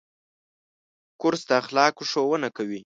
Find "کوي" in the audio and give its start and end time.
2.57-2.79